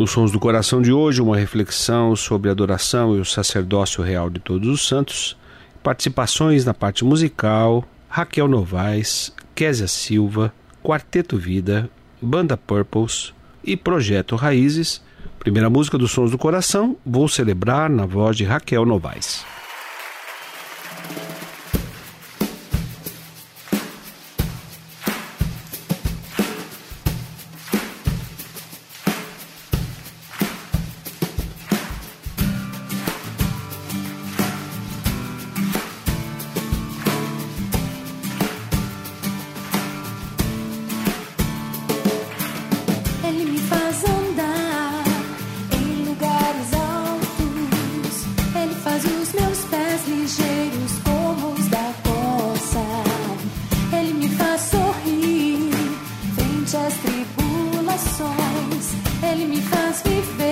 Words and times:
Nos 0.00 0.12
Sons 0.12 0.32
do 0.32 0.40
Coração 0.40 0.80
de 0.80 0.90
hoje, 0.90 1.20
uma 1.20 1.36
reflexão 1.36 2.16
sobre 2.16 2.48
a 2.48 2.52
adoração 2.52 3.14
e 3.14 3.20
o 3.20 3.24
sacerdócio 3.26 4.02
real 4.02 4.30
de 4.30 4.40
todos 4.40 4.66
os 4.66 4.88
santos, 4.88 5.36
participações 5.82 6.64
na 6.64 6.72
parte 6.72 7.04
musical, 7.04 7.84
Raquel 8.08 8.48
Novaes, 8.48 9.30
Késia 9.54 9.86
Silva, 9.86 10.54
Quarteto 10.82 11.36
Vida, 11.36 11.90
Banda 12.18 12.56
Purples 12.56 13.34
e 13.62 13.76
Projeto 13.76 14.36
Raízes. 14.36 15.02
Primeira 15.38 15.68
música 15.68 15.98
dos 15.98 16.12
Sons 16.12 16.30
do 16.30 16.38
Coração, 16.38 16.96
vou 17.04 17.28
celebrar 17.28 17.90
na 17.90 18.06
voz 18.06 18.38
de 18.38 18.44
Raquel 18.44 18.86
Novaes. 18.86 19.44
Às 56.74 56.94
tribulações. 56.94 58.30
Ele 59.22 59.46
me 59.46 59.60
faz 59.62 60.02
viver 60.02 60.49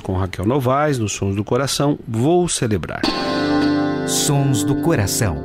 Com 0.00 0.14
Raquel 0.14 0.46
Novaes, 0.46 0.98
nos 0.98 1.12
Sons 1.12 1.36
do 1.36 1.44
Coração, 1.44 1.98
Vou 2.06 2.48
Celebrar. 2.48 3.02
Sons 4.06 4.62
do 4.62 4.76
Coração. 4.76 5.42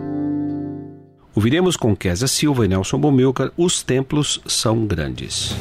Ouviremos 1.36 1.78
com 1.78 1.96
Kézia 1.96 2.28
Silva 2.28 2.66
e 2.66 2.68
Nelson 2.68 2.98
Bomilcar, 2.98 3.52
Os 3.56 3.82
Templos 3.82 4.42
São 4.46 4.86
Grandes. 4.86 5.56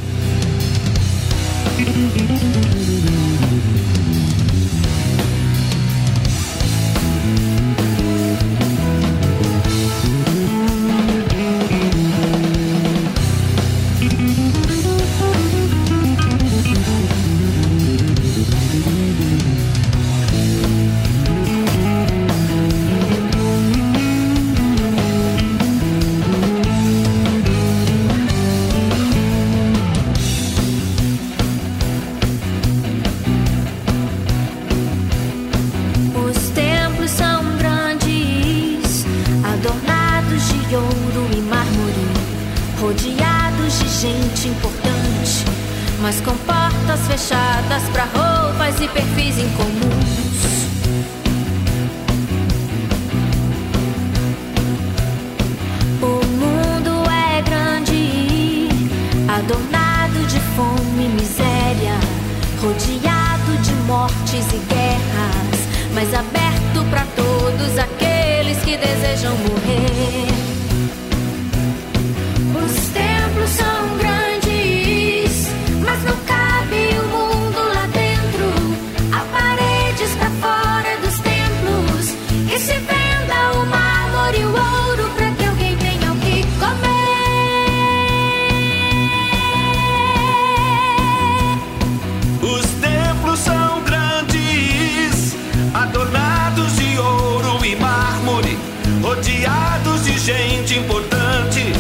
rodeados 99.79 100.05
de 100.05 100.19
gente 100.19 100.79
importante, 100.79 101.73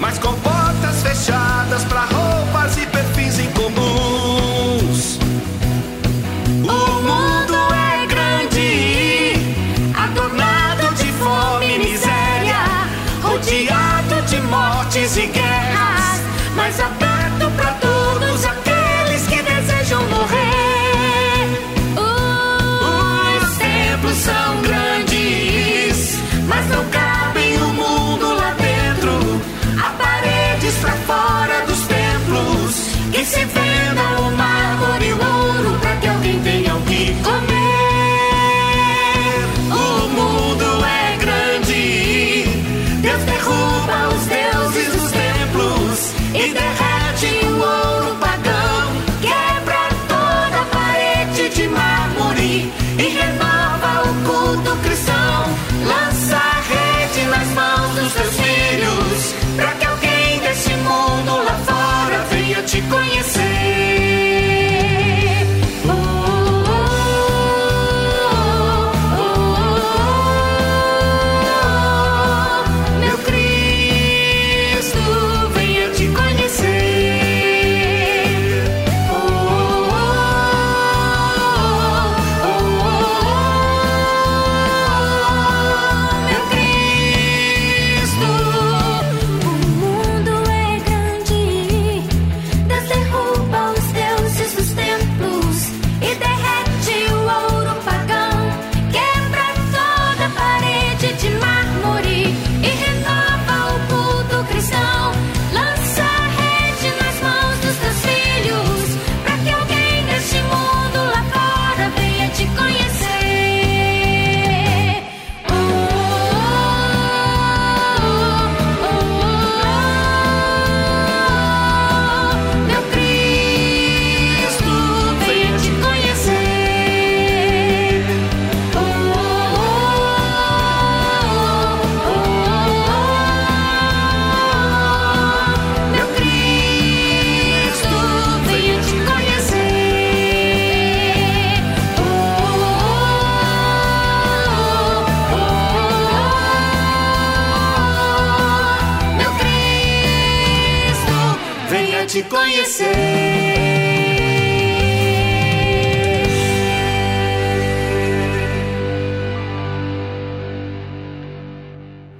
mas 0.00 0.18
com 0.18 0.32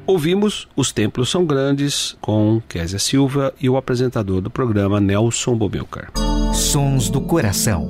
Ouvimos 0.07 0.69
Os 0.77 0.93
Templos 0.93 1.31
São 1.31 1.45
Grandes 1.45 2.17
com 2.21 2.61
Késia 2.69 2.99
Silva 2.99 3.55
e 3.61 3.69
o 3.69 3.77
apresentador 3.77 4.41
do 4.41 4.51
programa 4.51 5.01
Nelson 5.01 5.57
Bomilcar. 5.57 6.11
Sons 6.55 7.09
do 7.09 7.21
Coração. 7.21 7.89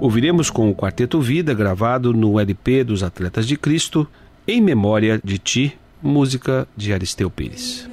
Ouviremos 0.00 0.50
com 0.50 0.70
o 0.70 0.74
Quarteto 0.74 1.20
Vida, 1.20 1.54
gravado 1.54 2.12
no 2.12 2.40
LP 2.40 2.84
dos 2.84 3.02
Atletas 3.02 3.46
de 3.46 3.56
Cristo, 3.56 4.08
Em 4.48 4.60
Memória 4.60 5.20
de 5.22 5.38
Ti, 5.38 5.78
música 6.02 6.66
de 6.76 6.92
Aristeu 6.92 7.30
Pires. 7.30 7.88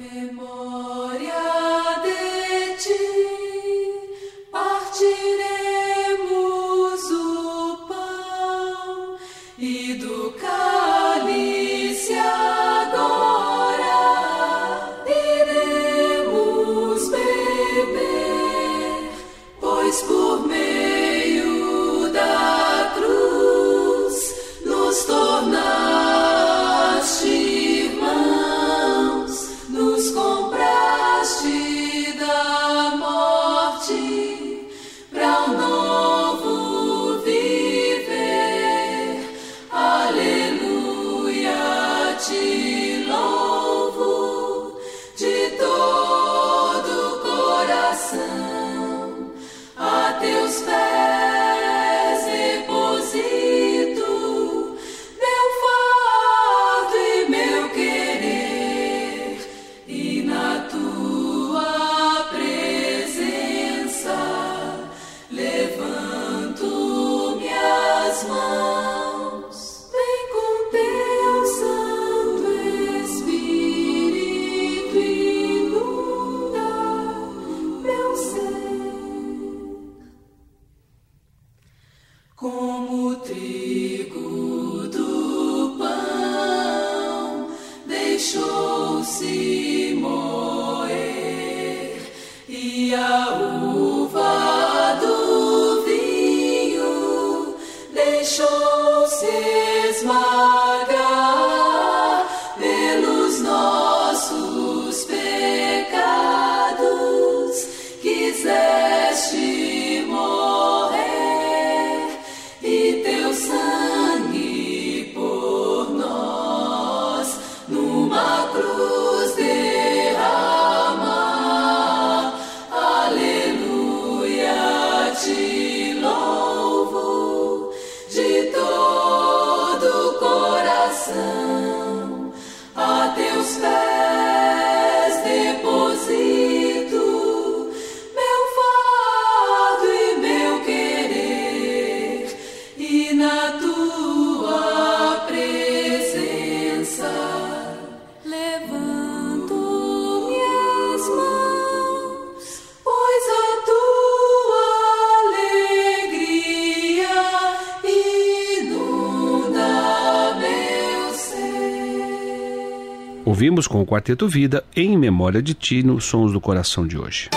Ouvimos 163.30 163.68
com 163.68 163.80
o 163.80 163.86
Quarteto 163.86 164.26
Vida, 164.26 164.64
em 164.74 164.98
memória 164.98 165.40
de 165.40 165.54
ti, 165.54 165.84
nos 165.84 166.04
Sons 166.04 166.32
do 166.32 166.40
Coração 166.40 166.84
de 166.84 166.98
hoje. 166.98 167.28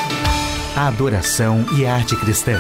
A 0.76 0.88
adoração 0.88 1.64
e 1.78 1.86
a 1.86 1.94
arte 1.94 2.16
cristã. 2.16 2.60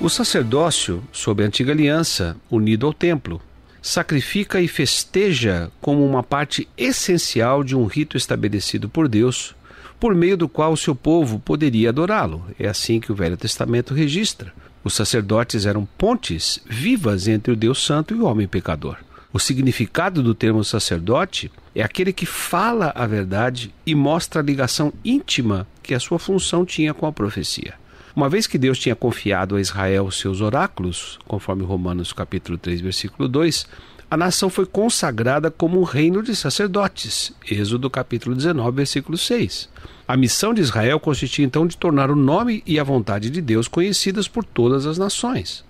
O 0.00 0.08
sacerdócio, 0.08 1.04
sob 1.12 1.42
a 1.42 1.46
antiga 1.46 1.70
aliança, 1.70 2.34
unido 2.50 2.86
ao 2.86 2.94
templo, 2.94 3.42
sacrifica 3.82 4.58
e 4.58 4.66
festeja 4.66 5.70
como 5.82 6.02
uma 6.02 6.22
parte 6.22 6.66
essencial 6.74 7.62
de 7.62 7.76
um 7.76 7.84
rito 7.84 8.16
estabelecido 8.16 8.88
por 8.88 9.06
Deus, 9.06 9.54
por 10.00 10.14
meio 10.14 10.38
do 10.38 10.48
qual 10.48 10.72
o 10.72 10.78
seu 10.78 10.94
povo 10.94 11.38
poderia 11.38 11.90
adorá-lo. 11.90 12.42
É 12.58 12.66
assim 12.66 13.00
que 13.00 13.12
o 13.12 13.14
Velho 13.14 13.36
Testamento 13.36 13.92
registra. 13.92 14.50
Os 14.84 14.94
sacerdotes 14.94 15.66
eram 15.66 15.84
pontes 15.84 16.60
vivas 16.66 17.28
entre 17.28 17.52
o 17.52 17.56
Deus 17.56 17.84
Santo 17.84 18.14
e 18.14 18.18
o 18.18 18.24
homem 18.24 18.46
pecador. 18.46 18.96
O 19.32 19.38
significado 19.38 20.22
do 20.22 20.34
termo 20.34 20.64
sacerdote 20.64 21.50
é 21.74 21.82
aquele 21.82 22.12
que 22.12 22.24
fala 22.24 22.92
a 22.94 23.06
verdade 23.06 23.72
e 23.84 23.94
mostra 23.94 24.40
a 24.40 24.44
ligação 24.44 24.92
íntima 25.04 25.66
que 25.82 25.94
a 25.94 26.00
sua 26.00 26.18
função 26.18 26.64
tinha 26.64 26.94
com 26.94 27.06
a 27.06 27.12
profecia. 27.12 27.74
Uma 28.16 28.28
vez 28.28 28.46
que 28.46 28.58
Deus 28.58 28.78
tinha 28.78 28.96
confiado 28.96 29.54
a 29.54 29.60
Israel 29.60 30.10
seus 30.10 30.40
oráculos, 30.40 31.18
conforme 31.26 31.62
Romanos 31.62 32.12
capítulo 32.12 32.56
3, 32.56 32.80
versículo 32.80 33.28
2, 33.28 33.66
a 34.10 34.16
nação 34.16 34.48
foi 34.48 34.64
consagrada 34.64 35.50
como 35.50 35.78
um 35.78 35.84
reino 35.84 36.22
de 36.22 36.34
sacerdotes. 36.34 37.32
Êxodo 37.48 37.90
capítulo 37.90 38.34
19, 38.34 38.76
versículo 38.76 39.18
6. 39.18 39.68
A 40.06 40.16
missão 40.16 40.54
de 40.54 40.62
Israel 40.62 40.98
consistia 40.98 41.44
então 41.44 41.66
de 41.66 41.76
tornar 41.76 42.10
o 42.10 42.16
nome 42.16 42.62
e 42.66 42.80
a 42.80 42.84
vontade 42.84 43.28
de 43.28 43.42
Deus 43.42 43.68
conhecidas 43.68 44.26
por 44.26 44.44
todas 44.44 44.86
as 44.86 44.96
nações. 44.96 45.62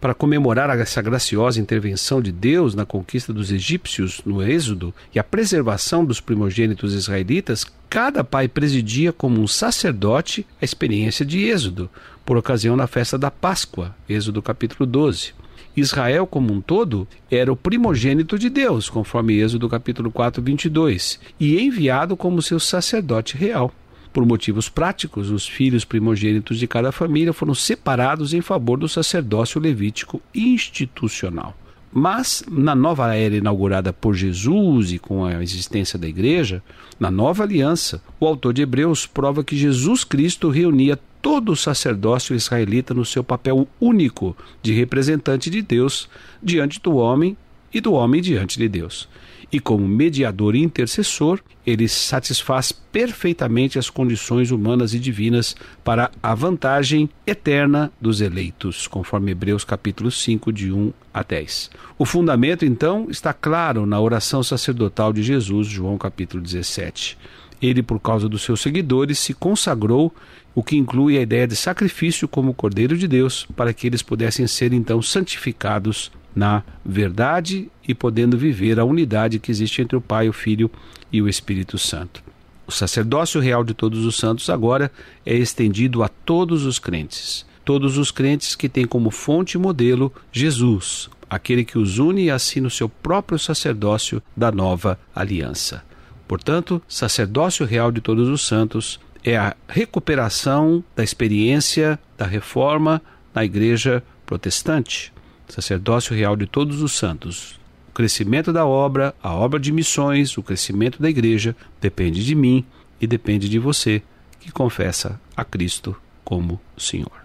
Para 0.00 0.12
comemorar 0.12 0.68
essa 0.76 1.00
graciosa 1.00 1.60
intervenção 1.60 2.20
de 2.20 2.32
Deus 2.32 2.74
na 2.74 2.84
conquista 2.84 3.32
dos 3.32 3.52
egípcios 3.52 4.20
no 4.26 4.42
Êxodo 4.42 4.92
e 5.14 5.18
a 5.20 5.24
preservação 5.24 6.04
dos 6.04 6.20
primogênitos 6.20 6.92
israelitas, 6.94 7.64
cada 7.88 8.24
pai 8.24 8.48
presidia 8.48 9.12
como 9.12 9.40
um 9.40 9.46
sacerdote 9.46 10.44
a 10.60 10.64
experiência 10.64 11.24
de 11.24 11.44
Êxodo, 11.44 11.88
por 12.26 12.36
ocasião 12.36 12.76
da 12.76 12.88
festa 12.88 13.16
da 13.16 13.30
Páscoa, 13.30 13.94
Êxodo 14.08 14.42
capítulo 14.42 14.84
12. 14.84 15.43
Israel 15.76 16.26
como 16.26 16.52
um 16.52 16.60
todo 16.60 17.06
era 17.30 17.52
o 17.52 17.56
primogênito 17.56 18.38
de 18.38 18.48
Deus, 18.48 18.88
conforme 18.88 19.40
Êxodo 19.40 19.68
capítulo 19.68 20.10
4, 20.10 20.42
22, 20.42 21.20
e 21.38 21.60
enviado 21.60 22.16
como 22.16 22.42
seu 22.42 22.60
sacerdote 22.60 23.36
real. 23.36 23.72
Por 24.12 24.24
motivos 24.24 24.68
práticos, 24.68 25.30
os 25.30 25.44
filhos 25.44 25.84
primogênitos 25.84 26.58
de 26.58 26.68
cada 26.68 26.92
família 26.92 27.32
foram 27.32 27.52
separados 27.52 28.32
em 28.32 28.40
favor 28.40 28.78
do 28.78 28.88
sacerdócio 28.88 29.60
levítico 29.60 30.22
institucional. 30.32 31.56
Mas, 31.92 32.44
na 32.48 32.74
nova 32.74 33.14
era 33.14 33.36
inaugurada 33.36 33.92
por 33.92 34.14
Jesus 34.14 34.92
e 34.92 34.98
com 34.98 35.24
a 35.24 35.42
existência 35.42 35.98
da 35.98 36.08
igreja, 36.08 36.62
na 36.98 37.10
nova 37.10 37.42
aliança, 37.42 38.02
o 38.18 38.26
autor 38.26 38.52
de 38.52 38.62
Hebreus 38.62 39.06
prova 39.06 39.44
que 39.44 39.56
Jesus 39.56 40.04
Cristo 40.04 40.48
reunia 40.48 40.98
todo 41.24 41.52
o 41.52 41.56
sacerdócio 41.56 42.36
israelita 42.36 42.92
no 42.92 43.02
seu 43.02 43.24
papel 43.24 43.66
único 43.80 44.36
de 44.62 44.74
representante 44.74 45.48
de 45.48 45.62
Deus 45.62 46.06
diante 46.42 46.78
do 46.78 46.96
homem 46.96 47.34
e 47.72 47.80
do 47.80 47.94
homem 47.94 48.20
diante 48.20 48.58
de 48.58 48.68
Deus 48.68 49.08
e 49.54 49.60
como 49.60 49.86
mediador 49.86 50.56
e 50.56 50.62
intercessor, 50.64 51.38
ele 51.64 51.86
satisfaz 51.86 52.72
perfeitamente 52.72 53.78
as 53.78 53.88
condições 53.88 54.50
humanas 54.50 54.94
e 54.94 54.98
divinas 54.98 55.54
para 55.84 56.10
a 56.20 56.34
vantagem 56.34 57.08
eterna 57.24 57.92
dos 58.00 58.20
eleitos, 58.20 58.88
conforme 58.88 59.30
Hebreus 59.30 59.64
capítulo 59.64 60.10
5 60.10 60.52
de 60.52 60.72
1 60.72 60.92
a 61.14 61.22
10. 61.22 61.70
O 61.96 62.04
fundamento 62.04 62.64
então 62.64 63.06
está 63.08 63.32
claro 63.32 63.86
na 63.86 64.00
oração 64.00 64.42
sacerdotal 64.42 65.12
de 65.12 65.22
Jesus, 65.22 65.68
João 65.68 65.96
capítulo 65.96 66.42
17. 66.42 67.16
Ele, 67.62 67.80
por 67.80 68.00
causa 68.00 68.28
dos 68.28 68.42
seus 68.42 68.60
seguidores, 68.60 69.20
se 69.20 69.32
consagrou, 69.32 70.12
o 70.54 70.62
que 70.62 70.76
inclui 70.76 71.18
a 71.18 71.22
ideia 71.22 71.46
de 71.46 71.56
sacrifício 71.56 72.28
como 72.28 72.54
Cordeiro 72.54 72.96
de 72.96 73.08
Deus, 73.08 73.46
para 73.56 73.72
que 73.72 73.86
eles 73.86 74.02
pudessem 74.02 74.46
ser 74.46 74.72
então 74.72 75.02
santificados 75.02 76.12
na 76.34 76.62
verdade 76.84 77.70
e 77.86 77.94
podendo 77.94 78.36
viver 78.36 78.78
a 78.80 78.84
unidade 78.84 79.38
que 79.38 79.50
existe 79.50 79.82
entre 79.82 79.96
o 79.96 80.00
Pai, 80.00 80.28
o 80.28 80.32
Filho 80.32 80.70
e 81.12 81.22
o 81.22 81.28
Espírito 81.28 81.78
Santo. 81.78 82.22
O 82.66 82.72
sacerdócio 82.72 83.40
real 83.40 83.62
de 83.62 83.74
todos 83.74 84.04
os 84.04 84.16
santos 84.16 84.48
agora 84.48 84.90
é 85.24 85.34
estendido 85.34 86.02
a 86.02 86.08
todos 86.08 86.64
os 86.64 86.78
crentes. 86.78 87.46
Todos 87.64 87.98
os 87.98 88.10
crentes 88.10 88.54
que 88.54 88.68
têm 88.68 88.86
como 88.86 89.10
fonte 89.10 89.54
e 89.54 89.58
modelo 89.58 90.12
Jesus, 90.32 91.08
aquele 91.28 91.64
que 91.64 91.78
os 91.78 91.98
une 91.98 92.24
e 92.24 92.30
assina 92.30 92.68
o 92.68 92.70
seu 92.70 92.88
próprio 92.88 93.38
sacerdócio 93.38 94.22
da 94.36 94.50
nova 94.50 94.98
aliança. 95.14 95.84
Portanto, 96.26 96.80
sacerdócio 96.88 97.66
real 97.66 97.92
de 97.92 98.00
todos 98.00 98.28
os 98.28 98.46
santos 98.46 98.98
é 99.24 99.36
a 99.36 99.56
recuperação 99.68 100.84
da 100.94 101.02
experiência 101.02 101.98
da 102.16 102.26
reforma 102.26 103.00
na 103.34 103.44
igreja 103.44 104.02
protestante 104.26 105.14
sacerdócio 105.48 106.14
real 106.14 106.36
de 106.36 106.46
todos 106.46 106.82
os 106.82 106.92
santos. 106.92 107.60
O 107.88 107.92
crescimento 107.92 108.52
da 108.52 108.66
obra, 108.66 109.14
a 109.22 109.32
obra 109.34 109.60
de 109.60 109.72
missões, 109.72 110.36
o 110.36 110.42
crescimento 110.42 111.00
da 111.00 111.08
igreja 111.08 111.54
depende 111.80 112.24
de 112.24 112.34
mim 112.34 112.64
e 113.00 113.06
depende 113.06 113.48
de 113.48 113.58
você 113.58 114.02
que 114.40 114.50
confessa 114.50 115.20
a 115.36 115.44
Cristo 115.44 115.96
como 116.24 116.60
Senhor. 116.76 117.24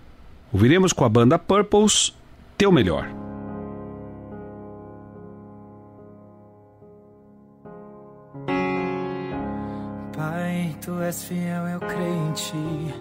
Ouviremos 0.51 0.93
com 0.93 1.05
a 1.05 1.09
banda 1.09 1.39
Purples 1.39 2.13
Teu 2.57 2.71
Melhor. 2.71 3.18
És 11.09 11.23
fiel, 11.23 11.67
eu 11.67 11.79
creio 11.79 12.29
em 12.29 12.31
ti. 12.33 12.93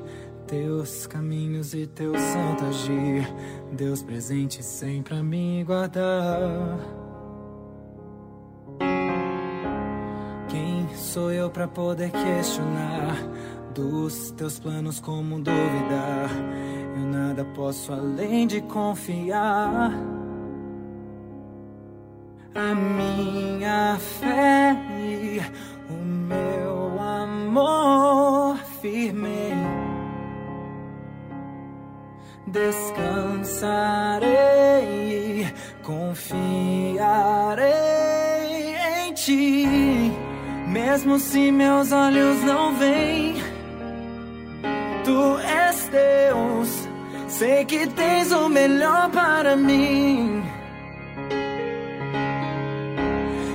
Teus 0.47 1.07
caminhos 1.07 1.75
e 1.75 1.87
teu 1.87 2.19
santo 2.19 2.65
agir, 2.65 3.35
Deus 3.73 4.03
presente 4.03 4.63
sempre 4.63 5.15
a 5.15 5.23
me 5.23 5.63
guardar. 5.63 6.79
Quem 10.49 10.89
sou 10.95 11.31
eu 11.31 11.51
para 11.51 11.69
poder 11.69 12.11
questionar 12.11 13.15
dos 13.75 14.31
teus 14.31 14.59
planos 14.59 15.01
como 15.01 15.37
duvidar? 15.39 16.31
Eu 16.97 17.05
nada 17.05 17.45
posso 17.45 17.93
além 17.93 18.47
de 18.47 18.63
confiar. 18.63 19.93
A 22.55 22.75
minha 22.75 23.99
fé 23.99 24.75
e 24.99 25.41
o 25.93 26.03
meu 26.03 26.78
amor 27.67 28.57
firme 28.81 29.39
descansarei, 32.51 35.47
confiarei 35.83 37.05
em 39.07 39.13
ti, 39.15 40.13
mesmo 40.67 41.19
se 41.19 41.51
meus 41.53 41.93
olhos 41.93 42.43
não 42.43 42.75
veem. 42.77 43.37
Tu 45.05 45.39
és 45.39 45.89
Deus, 45.89 46.89
sei 47.29 47.65
que 47.65 47.87
tens 47.89 48.33
o 48.33 48.49
melhor 48.49 49.11
para 49.11 49.55
mim. 49.57 50.43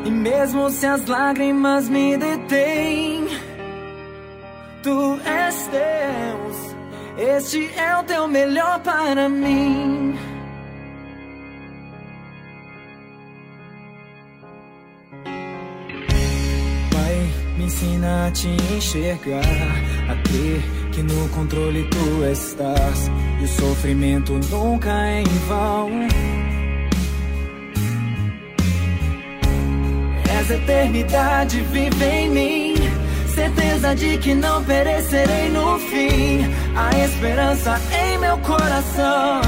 E 0.05 0.11
mesmo 0.11 0.69
se 0.69 0.85
as 0.85 1.05
lágrimas 1.05 1.89
me 1.89 2.17
detêm, 2.17 3.27
tu 4.83 5.19
és 5.25 5.69
Deus 5.71 6.73
este 7.17 7.69
é 7.77 7.95
o 7.95 8.03
teu 8.03 8.27
melhor 8.27 8.79
para 8.79 9.29
mim. 9.29 10.15
Pai, 16.91 17.33
me 17.55 17.65
ensina 17.65 18.27
a 18.27 18.31
te 18.31 18.47
enxergar, 18.75 19.41
a 20.09 20.15
ter 20.27 20.63
que 20.91 21.03
no 21.03 21.29
controle 21.29 21.87
tu 21.89 22.23
estás 22.25 23.11
e 23.39 23.43
o 23.43 23.47
sofrimento 23.47 24.33
nunca 24.49 24.89
é 24.89 25.21
em 25.21 25.37
vão. 25.47 25.91
És 30.35 30.49
eternidade, 30.49 31.61
vive 31.61 32.05
em 32.05 32.29
mim 32.31 32.62
certeza 33.43 33.95
de 33.95 34.17
que 34.17 34.33
não 34.33 34.61
perecerei 34.63 35.49
no 35.49 35.77
fim. 35.79 36.49
A 36.75 36.97
esperança 36.99 37.79
em 37.91 38.17
meu 38.19 38.37
coração. 38.37 39.41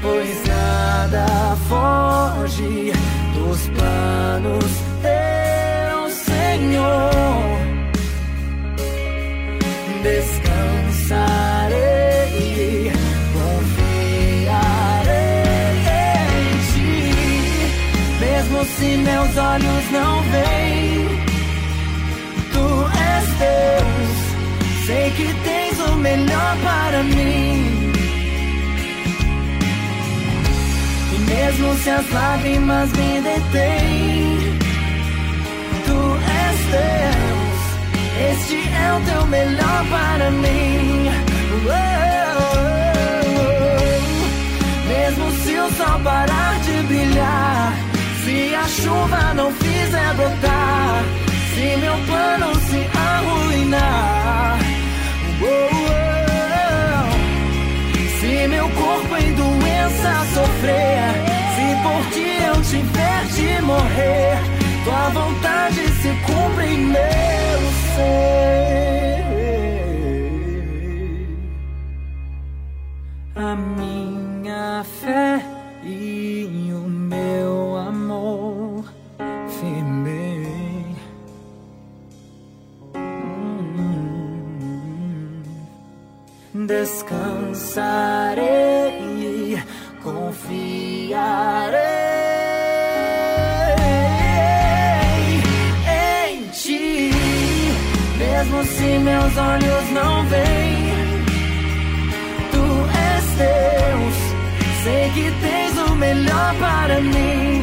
Pois 0.00 0.42
nada 0.46 1.26
foge 1.68 2.92
dos 3.34 3.68
planos 3.68 4.64
teu 5.02 6.10
Senhor. 6.10 7.12
Descansarei, 10.02 12.90
confiarei 13.34 15.12
em 16.40 16.52
ti, 16.72 17.12
mesmo 18.18 18.64
se 18.64 18.96
meus 18.96 19.36
olhos 19.36 19.90
não 19.92 20.22
veem. 20.22 20.61
Que 25.16 25.34
tens 25.44 25.80
o 25.80 25.96
melhor 25.96 26.56
para 26.62 27.02
mim. 27.02 27.92
E 31.14 31.18
mesmo 31.30 31.74
se 31.76 31.90
as 31.90 32.10
lágrimas 32.10 32.90
me 32.92 33.20
detêm, 33.20 34.58
tu 35.86 35.98
és 36.44 36.58
Deus, 36.76 38.32
este 38.32 38.68
é 38.84 38.92
o 38.92 39.00
teu 39.10 39.26
melhor 39.26 39.86
para 39.90 40.30
mim. 40.30 41.10
Mesmo 44.88 45.30
se 45.42 45.58
o 45.58 45.70
sol 45.76 46.00
parar 46.02 46.60
de 46.60 46.82
brilhar, 46.86 47.72
se 48.24 48.54
a 48.54 48.64
chuva 48.68 49.34
não 49.34 49.52
fizer 49.52 50.14
brotar 50.14 51.22
se 51.54 51.76
meu 51.76 51.96
plano 52.06 52.54
se 52.68 52.80
arruinar. 52.96 54.71
Oh, 55.44 57.10
se 58.20 58.48
meu 58.48 58.68
corpo 58.70 59.16
em 59.16 59.34
doença 59.34 60.24
sofrer, 60.34 61.12
se 61.54 61.66
por 61.82 62.02
ti 62.12 62.28
eu 62.44 62.56
tiver 62.62 63.24
de 63.34 63.62
morrer, 63.62 64.38
tua 64.84 65.08
vontade 65.10 65.88
se 66.00 66.10
cumpre 66.26 66.66
em 66.66 66.78
meu 66.78 67.60
ser. 67.96 68.61
Descansarei, 86.82 88.42
confiarei 90.02 91.78
em 95.86 96.48
ti, 96.50 97.10
mesmo 98.18 98.64
se 98.64 98.98
meus 98.98 99.36
olhos 99.36 99.90
não 99.92 100.26
veem. 100.26 101.22
Tu 102.50 102.64
és 103.14 103.24
Deus, 103.38 104.16
sei 104.82 105.04
que 105.14 105.30
tens 105.40 105.78
o 105.88 105.94
melhor 105.94 106.54
para 106.58 107.00
mim. 107.00 107.62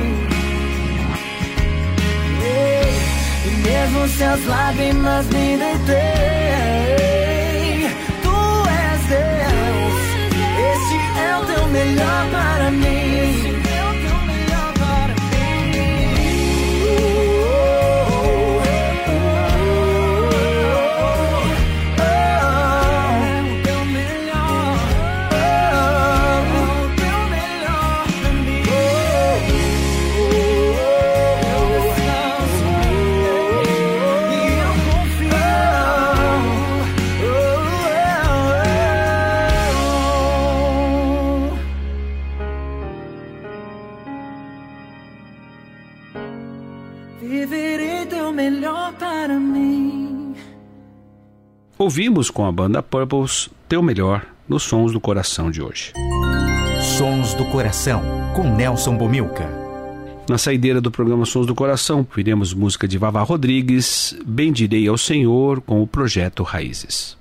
E 3.45 3.49
mesmo 3.67 4.07
se 4.07 4.23
as 4.23 4.45
lágrimas 4.45 5.25
me 5.27 5.57
detêm, 5.57 6.48
Deus. 9.09 9.95
Este 10.71 11.19
é 11.19 11.37
o 11.37 11.45
teu 11.45 11.67
melhor 11.67 12.29
para 12.31 12.71
mim. 12.71 13.68
Viverei 47.21 48.05
teu 48.05 48.31
melhor 48.31 48.93
para 48.93 49.37
mim. 49.37 50.33
Ouvimos 51.77 52.29
com 52.29 52.45
a 52.45 52.51
banda 52.51 52.81
Purples 52.81 53.49
Teu 53.67 53.83
Melhor 53.83 54.25
nos 54.47 54.63
Sons 54.63 54.93
do 54.93 55.01
Coração 55.01 55.51
de 55.51 55.61
hoje. 55.61 55.91
Sons 56.97 57.33
do 57.33 57.43
Coração, 57.45 58.01
com 58.33 58.43
Nelson 58.55 58.97
Bomilca. 58.97 59.47
Na 60.29 60.37
saideira 60.37 60.79
do 60.79 60.89
programa 60.89 61.25
Sons 61.25 61.45
do 61.45 61.53
Coração, 61.53 62.07
viremos 62.15 62.53
música 62.53 62.87
de 62.87 62.97
Vavá 62.97 63.21
Rodrigues, 63.21 64.17
Bendirei 64.25 64.87
ao 64.87 64.97
Senhor, 64.97 65.59
com 65.59 65.81
o 65.81 65.87
projeto 65.87 66.43
Raízes. 66.43 67.17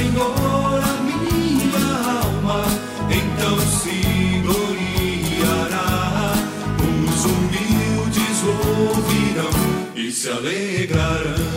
Senhor 0.00 0.80
a 0.82 0.94
minha 1.02 1.84
alma 2.22 2.64
então 3.10 3.60
se 3.60 4.40
gloriará. 4.40 6.32
Os 7.06 7.24
humildes 7.26 8.42
ouvirão 8.46 9.50
e 9.94 10.10
se 10.10 10.30
alegrarão. 10.30 11.49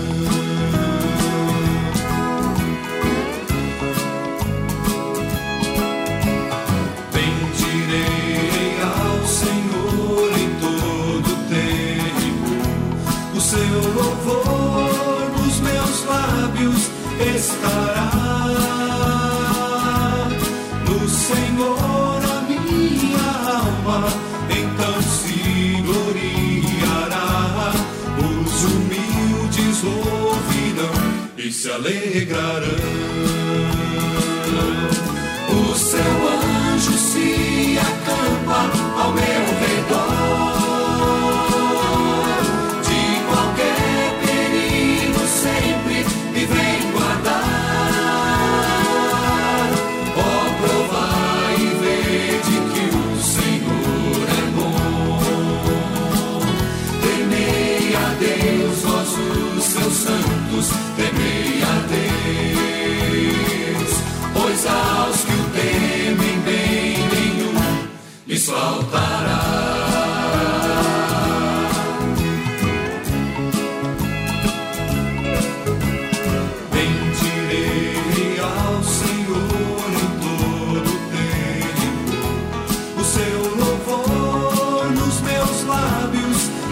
Alegrarão. 32.13 32.92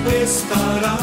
Estará. 0.09 0.97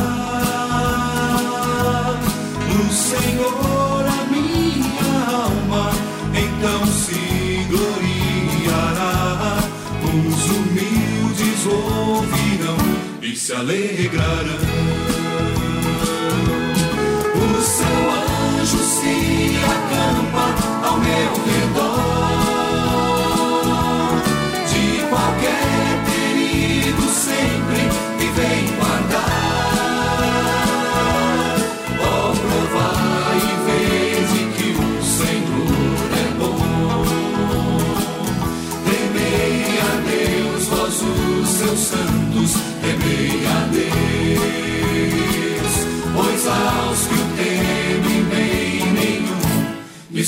No 2.68 2.92
Senhor 2.92 4.04
a 4.06 4.24
minha 4.30 5.10
alma 5.30 5.90
então 6.34 6.86
se 6.86 7.66
gloriará. 7.68 9.58
Os 10.04 10.44
humildes 10.50 11.66
ouvirão 11.66 12.78
e 13.22 13.36
se 13.36 13.52
alegrarão. 13.52 14.58
O 17.34 17.62
seu 17.62 17.98
anjo 18.60 18.78
se 18.78 19.58
acampa 19.64 20.46
ao 20.88 20.98
meu 20.98 21.32
redor. 21.46 21.87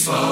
Peace. 0.00 0.29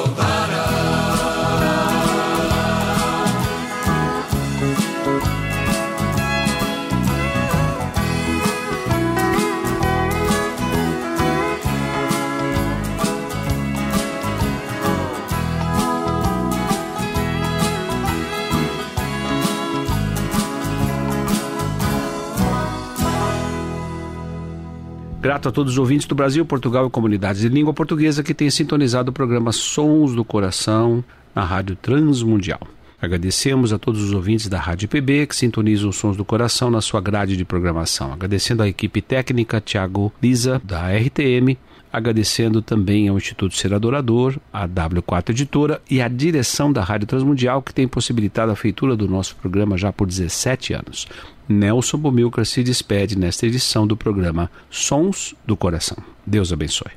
Grato 25.38 25.50
a 25.50 25.52
todos 25.52 25.74
os 25.74 25.78
ouvintes 25.78 26.04
do 26.04 26.16
Brasil, 26.16 26.44
Portugal 26.44 26.88
e 26.88 26.90
comunidades 26.90 27.42
de 27.42 27.48
língua 27.48 27.72
portuguesa 27.72 28.24
que 28.24 28.34
têm 28.34 28.50
sintonizado 28.50 29.10
o 29.10 29.12
programa 29.12 29.52
Sons 29.52 30.12
do 30.12 30.24
Coração 30.24 31.04
na 31.32 31.44
Rádio 31.44 31.76
Transmundial. 31.76 32.58
Agradecemos 33.00 33.72
a 33.72 33.78
todos 33.78 34.02
os 34.02 34.12
ouvintes 34.12 34.48
da 34.48 34.58
Rádio 34.58 34.88
PB 34.88 35.28
que 35.28 35.36
sintonizam 35.36 35.90
os 35.90 35.96
Sons 35.96 36.16
do 36.16 36.24
Coração 36.24 36.72
na 36.72 36.80
sua 36.80 37.00
grade 37.00 37.36
de 37.36 37.44
programação. 37.44 38.12
Agradecendo 38.12 38.64
à 38.64 38.68
equipe 38.68 39.00
técnica 39.00 39.60
Tiago 39.60 40.12
Lisa, 40.20 40.60
da 40.64 40.88
RTM, 40.88 41.56
agradecendo 41.92 42.60
também 42.62 43.08
ao 43.08 43.16
Instituto 43.16 43.56
Ser 43.56 43.74
Adorador, 43.74 44.38
à 44.52 44.68
W4 44.68 45.30
Editora 45.30 45.80
e 45.90 46.00
à 46.00 46.08
direção 46.08 46.72
da 46.72 46.82
Rádio 46.82 47.06
Transmundial 47.06 47.62
que 47.62 47.74
tem 47.74 47.88
possibilitado 47.88 48.52
a 48.52 48.56
feitura 48.56 48.96
do 48.96 49.08
nosso 49.08 49.36
programa 49.36 49.76
já 49.76 49.92
por 49.92 50.06
17 50.06 50.74
anos. 50.74 51.06
Nelson 51.48 51.98
Bomilcar 51.98 52.44
se 52.44 52.62
despede 52.62 53.18
nesta 53.18 53.46
edição 53.46 53.86
do 53.86 53.96
programa 53.96 54.50
Sons 54.70 55.34
do 55.46 55.56
Coração. 55.56 55.96
Deus 56.26 56.52
abençoe. 56.52 56.92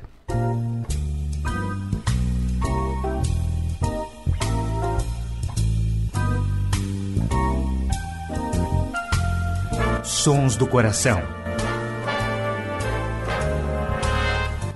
Sons 10.04 10.56
do 10.56 10.68
Coração. 10.68 11.41